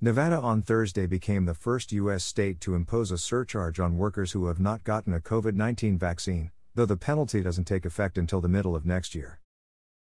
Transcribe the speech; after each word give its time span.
Nevada 0.00 0.38
on 0.40 0.62
Thursday 0.62 1.06
became 1.06 1.44
the 1.44 1.54
first 1.54 1.90
U.S. 1.90 2.22
state 2.22 2.60
to 2.60 2.76
impose 2.76 3.10
a 3.10 3.18
surcharge 3.18 3.80
on 3.80 3.98
workers 3.98 4.30
who 4.30 4.46
have 4.46 4.60
not 4.60 4.84
gotten 4.84 5.12
a 5.12 5.18
COVID 5.18 5.54
19 5.54 5.98
vaccine, 5.98 6.52
though 6.76 6.86
the 6.86 6.96
penalty 6.96 7.42
doesn't 7.42 7.64
take 7.64 7.84
effect 7.84 8.16
until 8.16 8.40
the 8.40 8.48
middle 8.48 8.76
of 8.76 8.86
next 8.86 9.12
year. 9.16 9.40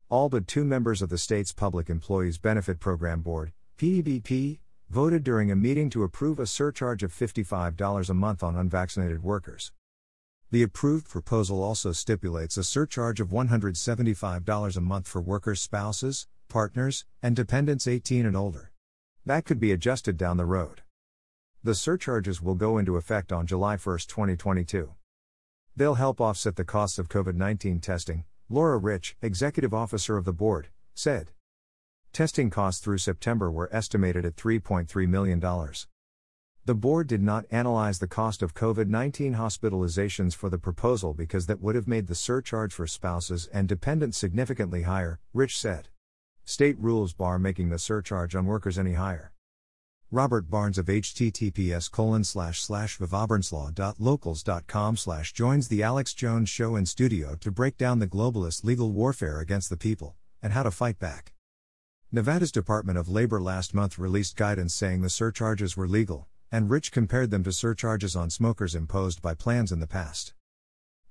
All 0.09 0.29
but 0.29 0.47
two 0.47 0.65
members 0.65 1.03
of 1.03 1.09
the 1.09 1.19
state's 1.19 1.53
Public 1.53 1.91
Employees 1.91 2.39
Benefit 2.39 2.79
Program 2.79 3.21
Board, 3.21 3.51
PEBP, 3.79 4.61
voted 4.89 5.25
during 5.25 5.51
a 5.51 5.57
meeting 5.57 5.91
to 5.91 6.05
approve 6.05 6.39
a 6.39 6.47
surcharge 6.47 7.03
of 7.03 7.13
$55 7.13 8.09
a 8.09 8.15
month 8.15 8.45
on 8.45 8.55
unvaccinated 8.55 9.25
workers. 9.25 9.73
The 10.53 10.63
approved 10.63 11.09
proposal 11.09 11.65
also 11.65 11.91
stipulates 11.91 12.57
a 12.57 12.63
surcharge 12.63 13.19
of 13.19 13.31
$175 13.31 14.77
a 14.77 14.81
month 14.81 15.09
for 15.09 15.21
workers' 15.21 15.61
spouses, 15.61 16.29
partners, 16.49 17.05
and 17.21 17.35
dependents 17.35 17.89
18 17.89 18.25
and 18.25 18.37
older. 18.37 18.70
That 19.27 19.45
could 19.45 19.61
be 19.61 19.73
adjusted 19.73 20.17
down 20.17 20.39
the 20.39 20.47
road. 20.47 20.83
The 21.63 21.75
surcharges 21.75 22.41
will 22.41 22.55
go 22.55 22.79
into 22.79 22.97
effect 22.97 23.33
on 23.33 23.47
July 23.47 23.77
1, 23.77 23.99
2022. 24.09 24.95
They'll 25.77 25.95
help 25.95 26.21
offset 26.21 26.57
the 26.57 26.65
costs 26.65 26.99
of 26.99 27.09
COVID 27.09 27.35
19 27.35 27.81
testing, 27.81 28.25
Laura 28.49 28.79
Rich, 28.79 29.17
executive 29.21 29.75
officer 29.75 30.17
of 30.17 30.25
the 30.25 30.33
board, 30.33 30.69
said. 30.95 31.33
Testing 32.13 32.51
costs 32.51 32.83
through 32.83 32.99
September 32.99 33.51
were 33.51 33.69
estimated 33.73 34.25
at 34.25 34.37
$3.3 34.37 35.09
million. 35.09 35.39
The 36.65 36.75
board 36.75 37.07
did 37.07 37.23
not 37.23 37.47
analyze 37.51 37.99
the 37.99 38.09
cost 38.09 38.43
of 38.43 38.55
COVID 38.55 38.89
19 38.89 39.35
hospitalizations 39.35 40.35
for 40.35 40.49
the 40.49 40.59
proposal 40.59 41.15
because 41.15 41.47
that 41.47 41.61
would 41.61 41.75
have 41.75 41.87
made 41.87 42.07
the 42.07 42.15
surcharge 42.15 42.73
for 42.73 42.87
spouses 42.87 43.49
and 43.53 43.69
dependents 43.69 44.19
significantly 44.19 44.83
higher, 44.83 45.21
Rich 45.33 45.59
said. 45.59 45.89
State 46.51 46.77
rules 46.81 47.13
bar 47.13 47.39
making 47.39 47.69
the 47.69 47.79
surcharge 47.79 48.35
on 48.35 48.45
workers 48.45 48.77
any 48.77 48.95
higher. 48.95 49.33
Robert 50.11 50.51
Barnes 50.51 50.79
of 50.79 50.87
https 50.87 51.89
colon 51.89 52.25
slash 52.25 52.61
slash 52.61 52.99
slash 54.97 55.33
joins 55.33 55.69
the 55.69 55.85
Alex 55.85 56.13
Jones 56.13 56.49
show 56.49 56.75
in 56.75 56.87
studio 56.87 57.37
to 57.37 57.53
break 57.53 57.79
down 57.79 58.01
the 58.01 58.09
globalist 58.09 58.65
legal 58.65 58.91
warfare 58.91 59.39
against 59.39 59.71
the 59.71 59.77
people, 59.77 60.17
and 60.43 60.53
how 60.53 60.65
to 60.65 60.73
fight 60.73 60.99
back. 60.99 61.35
Nevada's 62.11 62.51
Department 62.51 62.99
of 62.99 63.09
Labor 63.09 63.41
last 63.41 63.73
month 63.73 63.97
released 63.97 64.35
guidance 64.35 64.75
saying 64.75 65.03
the 65.03 65.09
surcharges 65.09 65.77
were 65.77 65.87
legal, 65.87 66.27
and 66.51 66.69
Rich 66.69 66.91
compared 66.91 67.31
them 67.31 67.45
to 67.45 67.53
surcharges 67.53 68.17
on 68.17 68.29
smokers 68.29 68.75
imposed 68.75 69.23
by 69.23 69.35
plans 69.35 69.71
in 69.71 69.79
the 69.79 69.87
past. 69.87 70.35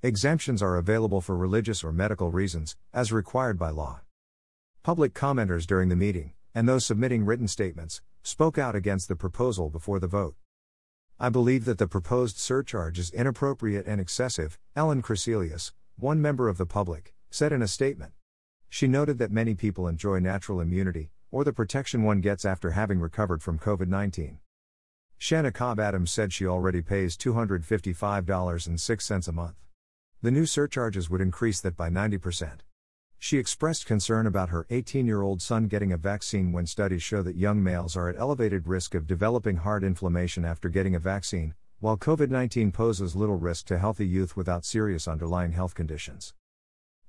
Exemptions 0.03 0.61
are 0.61 0.75
available 0.75 1.21
for 1.21 1.37
religious 1.37 1.81
or 1.81 1.93
medical 1.93 2.29
reasons, 2.29 2.75
as 2.93 3.13
required 3.13 3.57
by 3.57 3.69
law. 3.69 4.01
Public 4.81 5.13
commenters 5.13 5.67
during 5.67 5.89
the 5.89 5.95
meeting, 5.97 6.31
and 6.55 6.67
those 6.67 6.85
submitting 6.85 7.25
written 7.25 7.49
statements, 7.49 8.01
spoke 8.23 8.57
out 8.57 8.75
against 8.75 9.09
the 9.09 9.15
proposal 9.15 9.69
before 9.69 9.99
the 9.99 10.07
vote. 10.07 10.35
I 11.19 11.27
believe 11.27 11.65
that 11.65 11.79
the 11.79 11.87
proposed 11.87 12.37
surcharge 12.37 12.97
is 12.97 13.11
inappropriate 13.11 13.85
and 13.85 13.99
excessive, 13.99 14.57
Ellen 14.77 15.01
Crecelius, 15.01 15.73
one 15.97 16.21
member 16.21 16.47
of 16.47 16.57
the 16.57 16.65
public, 16.65 17.13
said 17.29 17.51
in 17.51 17.61
a 17.61 17.67
statement. 17.67 18.13
She 18.69 18.87
noted 18.87 19.17
that 19.17 19.33
many 19.33 19.53
people 19.53 19.85
enjoy 19.85 20.19
natural 20.19 20.61
immunity, 20.61 21.11
or 21.29 21.43
the 21.43 21.51
protection 21.51 22.03
one 22.03 22.21
gets 22.21 22.45
after 22.45 22.71
having 22.71 23.01
recovered 23.01 23.43
from 23.43 23.59
COVID 23.59 23.89
19. 23.89 24.39
Shanna 25.17 25.51
Cobb 25.51 25.81
Adams 25.81 26.09
said 26.09 26.31
she 26.31 26.47
already 26.47 26.81
pays 26.81 27.17
$255.06 27.17 29.27
a 29.27 29.31
month. 29.33 29.57
The 30.21 30.31
new 30.31 30.45
surcharges 30.45 31.09
would 31.09 31.19
increase 31.19 31.59
that 31.59 31.75
by 31.75 31.89
90%. 31.89 32.59
She 33.21 33.37
expressed 33.37 33.85
concern 33.85 34.25
about 34.27 34.47
her 34.47 34.65
18 34.69 35.05
year 35.05 35.21
old 35.21 35.41
son 35.41 35.67
getting 35.67 35.91
a 35.91 35.97
vaccine 35.97 36.53
when 36.53 36.65
studies 36.65 37.03
show 37.03 37.21
that 37.21 37.35
young 37.35 37.61
males 37.61 37.97
are 37.97 38.07
at 38.07 38.17
elevated 38.17 38.65
risk 38.65 38.95
of 38.95 39.07
developing 39.07 39.57
heart 39.57 39.83
inflammation 39.83 40.45
after 40.45 40.69
getting 40.69 40.95
a 40.95 40.99
vaccine, 40.99 41.53
while 41.81 41.97
COVID 41.97 42.29
19 42.29 42.71
poses 42.71 43.17
little 43.17 43.35
risk 43.35 43.65
to 43.67 43.77
healthy 43.77 44.07
youth 44.07 44.37
without 44.37 44.63
serious 44.63 45.05
underlying 45.05 45.51
health 45.51 45.75
conditions. 45.75 46.33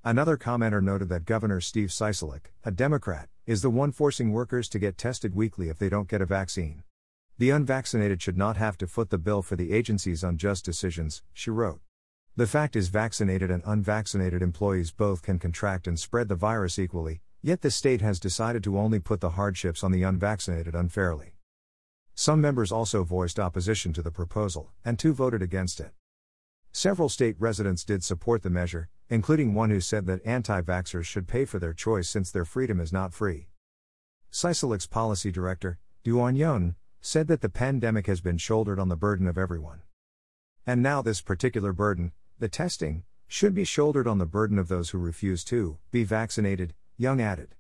Another 0.03 0.37
commenter 0.37 0.83
noted 0.83 1.09
that 1.11 1.27
Governor 1.27 1.61
Steve 1.61 1.91
Sisolak, 1.91 2.51
a 2.65 2.73
Democrat, 2.73 3.29
is 3.47 3.63
the 3.63 3.71
one 3.71 3.93
forcing 3.93 4.33
workers 4.33 4.69
to 4.71 4.81
get 4.81 4.99
tested 4.99 5.37
weekly 5.37 5.69
if 5.69 5.79
they 5.79 5.89
don't 5.89 6.09
get 6.09 6.21
a 6.21 6.27
vaccine. 6.27 6.83
The 7.39 7.51
unvaccinated 7.51 8.21
should 8.21 8.37
not 8.37 8.57
have 8.57 8.77
to 8.79 8.89
foot 8.89 9.11
the 9.11 9.19
bill 9.19 9.43
for 9.43 9.55
the 9.55 9.73
agency's 9.73 10.25
unjust 10.25 10.65
decisions, 10.65 11.23
she 11.33 11.51
wrote. 11.51 11.81
The 12.41 12.47
fact 12.47 12.75
is, 12.75 12.89
vaccinated 12.89 13.51
and 13.51 13.63
unvaccinated 13.67 14.41
employees 14.41 14.93
both 14.93 15.21
can 15.21 15.39
contract 15.39 15.87
and 15.87 16.01
spread 16.01 16.29
the 16.29 16.35
virus 16.35 16.79
equally, 16.79 17.21
yet 17.43 17.61
the 17.61 17.71
state 17.71 18.01
has 18.01 18.19
decided 18.19 18.65
to 18.65 18.79
only 18.79 18.99
put 18.99 19.21
the 19.21 19.37
hardships 19.37 19.85
on 19.85 19.93
the 19.93 20.05
unvaccinated 20.05 20.75
unfairly. 20.75 21.35
Some 22.15 22.41
members 22.41 22.73
also 22.73 23.05
voiced 23.05 23.39
opposition 23.39 23.93
to 23.93 24.01
the 24.01 24.11
proposal, 24.11 24.71
and 24.87 24.99
two 24.99 25.13
voted 25.13 25.43
against 25.43 25.81
it. 25.81 25.93
Several 26.73 27.11
state 27.11 27.37
residents 27.39 27.85
did 27.85 28.03
support 28.03 28.41
the 28.41 28.49
measure, 28.49 28.89
including 29.11 29.53
one 29.53 29.69
who 29.69 29.83
said 29.83 30.07
that 30.07 30.25
anti 30.25 30.63
vaxxers 30.63 31.05
should 31.05 31.29
pay 31.29 31.45
for 31.45 31.59
their 31.59 31.75
choice 31.75 32.09
since 32.09 32.31
their 32.31 32.47
freedom 32.47 32.81
is 32.81 32.91
not 32.91 33.13
free. 33.13 33.49
Sisolak's 34.31 34.87
policy 34.87 35.31
director, 35.31 35.79
Duane 36.05 36.37
Young, 36.37 36.75
said 37.03 37.29
that 37.29 37.43
the 37.43 37.51
pandemic 37.51 38.07
has 38.07 38.23
been 38.23 38.39
shouldered 38.39 38.79
on 38.79 38.89
the 38.89 38.97
burden 38.97 39.27
of 39.27 39.37
everyone. 39.37 39.83
And 40.67 40.83
now 40.83 41.03
this 41.03 41.21
particular 41.21 41.75
burden, 41.75 42.13
the 42.41 42.49
testing, 42.49 43.05
should 43.29 43.55
be 43.55 43.65
shouldered 43.65 44.09
on 44.09 44.19
the 44.19 44.27
burden 44.27 44.59
of 44.59 44.69
those 44.69 44.91
who 44.91 44.99
refuse 44.99 45.45
to 45.45 45.79
be 45.91 46.03
vaccinated, 46.05 46.75
Young 46.97 47.21
added. 47.21 47.55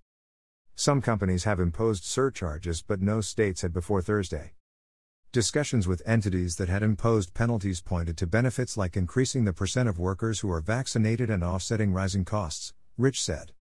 Some 0.75 1.03
companies 1.03 1.45
have 1.45 1.61
imposed 1.61 2.05
surcharges, 2.05 2.83
but 2.83 3.03
no 3.03 3.21
states 3.21 3.61
had 3.61 3.73
before 3.73 4.01
Thursday. 4.01 4.55
Discussions 5.33 5.87
with 5.87 6.03
entities 6.07 6.57
that 6.57 6.71
had 6.71 6.83
imposed 6.83 7.35
penalties 7.35 7.83
pointed 7.83 8.17
to 8.17 8.27
benefits 8.27 8.77
like 8.77 8.97
increasing 8.97 9.45
the 9.45 9.53
percent 9.53 9.89
of 9.89 9.99
workers 9.99 10.41
who 10.41 10.51
are 10.51 10.61
vaccinated 10.61 11.29
and 11.31 11.45
offsetting 11.45 11.93
rising 11.93 12.25
costs, 12.25 12.73
Rich 12.97 13.23
said. 13.23 13.53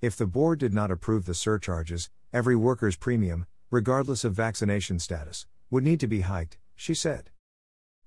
If 0.00 0.16
the 0.16 0.26
board 0.26 0.58
did 0.58 0.74
not 0.74 0.90
approve 0.90 1.24
the 1.24 1.34
surcharges, 1.34 2.10
every 2.32 2.56
worker's 2.56 2.96
premium, 2.96 3.46
regardless 3.70 4.24
of 4.24 4.34
vaccination 4.34 4.98
status, 4.98 5.46
would 5.70 5.84
need 5.84 6.00
to 6.00 6.08
be 6.08 6.22
hiked, 6.22 6.58
she 6.74 6.94
said. 6.94 7.30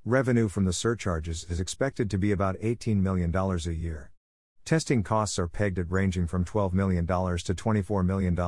Revenue 0.09 0.47
from 0.47 0.63
the 0.63 0.71
surcharges 0.71 1.45
is 1.49 1.59
expected 1.59 2.09
to 2.09 2.17
be 2.17 2.31
about 2.31 2.57
$18 2.59 3.01
million 3.01 3.35
a 3.35 3.57
year. 3.71 4.11
Testing 4.63 5.03
costs 5.03 5.37
are 5.37 5.49
pegged 5.49 5.77
at 5.77 5.91
ranging 5.91 6.27
from 6.27 6.45
$12 6.45 6.71
million 6.71 7.05
to 7.05 7.13
$24 7.13 8.05
million. 8.05 8.39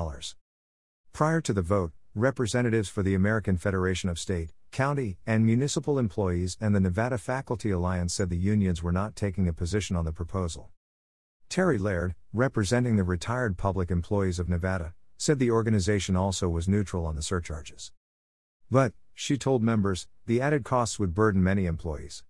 Prior 1.12 1.42
to 1.42 1.52
the 1.52 1.62
vote, 1.62 1.92
representatives 2.16 2.88
for 2.88 3.04
the 3.04 3.14
American 3.14 3.58
Federation 3.58 4.10
of 4.10 4.18
State, 4.18 4.54
County, 4.72 5.18
and 5.28 5.46
Municipal 5.46 6.00
Employees 6.00 6.56
and 6.62 6.74
the 6.74 6.80
Nevada 6.80 7.18
Faculty 7.18 7.72
Alliance 7.72 8.14
said 8.14 8.30
the 8.30 8.38
unions 8.38 8.82
were 8.82 8.94
not 8.94 9.18
taking 9.18 9.46
a 9.50 9.52
position 9.52 9.98
on 9.98 10.06
the 10.06 10.14
proposal. 10.14 10.70
Terry 11.50 11.78
Laird, 11.78 12.16
representing 12.32 12.96
the 12.96 13.04
retired 13.04 13.58
public 13.58 13.92
employees 13.92 14.40
of 14.40 14.48
Nevada, 14.48 14.94
said 15.18 15.40
the 15.40 15.52
organization 15.52 16.16
also 16.16 16.48
was 16.48 16.70
neutral 16.70 17.06
on 17.06 17.18
the 17.18 17.22
surcharges. 17.22 17.92
But, 18.72 18.94
she 19.14 19.38
told 19.38 19.64
members, 19.64 20.08
the 20.26 20.40
added 20.42 20.64
costs 20.64 21.00
would 21.00 21.14
burden 21.16 21.44
many 21.44 21.66
employees. 21.66 22.24